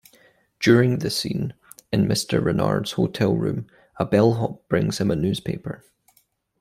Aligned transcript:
During 0.59 0.97
the 0.97 1.11
scene 1.11 1.53
in 1.93 2.07
Mr. 2.07 2.43
Renard's 2.43 2.93
hotel 2.93 3.35
room, 3.35 3.67
a 3.97 4.03
bellhop 4.03 4.67
brings 4.67 4.97
him 4.99 5.11
a 5.11 5.15
newspaper. 5.15 5.85